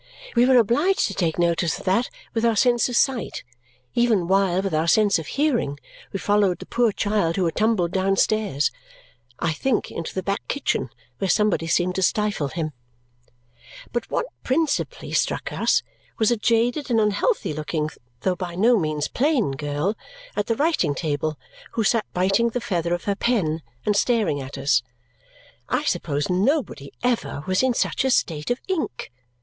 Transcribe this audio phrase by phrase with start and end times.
[0.35, 3.43] We were obliged to take notice of that with our sense of sight,
[3.93, 5.79] even while, with our sense of hearing,
[6.11, 8.71] we followed the poor child who had tumbled downstairs:
[9.37, 12.71] I think into the back kitchen, where somebody seemed to stifle him.
[13.93, 15.83] But what principally struck us
[16.17, 17.91] was a jaded and unhealthy looking
[18.21, 19.95] though by no means plain girl
[20.35, 21.37] at the writing table,
[21.73, 24.81] who sat biting the feather of her pen and staring at us.
[25.69, 29.11] I suppose nobody ever was in such a state of ink.